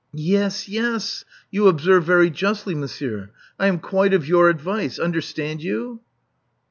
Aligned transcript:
Yes, 0.15 0.67
yes. 0.67 1.25
You 1.51 1.67
observe 1.67 2.05
very 2.05 2.31
justly, 2.31 2.73
monsieur. 2.73 3.29
I 3.59 3.67
am 3.67 3.77
quite 3.77 4.15
of 4.15 4.27
your 4.27 4.49
advice. 4.49 4.97
Understand 4.97 5.61
you?" 5.61 6.01